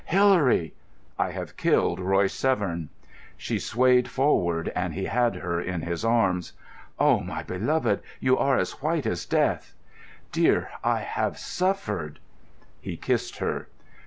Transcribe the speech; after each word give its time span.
"Hilary!" 0.05 0.73
"I 1.19 1.29
have 1.29 1.57
killed 1.57 1.99
Royce 1.99 2.33
Severn." 2.33 2.89
She 3.37 3.59
swayed 3.59 4.07
forward, 4.07 4.71
and 4.75 4.95
he 4.95 5.03
had 5.05 5.35
her 5.35 5.61
in 5.61 5.83
his 5.83 6.03
arms. 6.03 6.53
"Oh, 6.97 7.19
my 7.19 7.43
beloved, 7.43 8.01
you 8.19 8.35
are 8.35 8.57
as 8.57 8.81
white 8.81 9.05
as 9.05 9.27
death." 9.27 9.75
"Dear, 10.31 10.71
I 10.83 11.01
have 11.01 11.37
suffered." 11.37 12.17
He 12.81 12.97
kissed 12.97 13.37
her. 13.37 13.67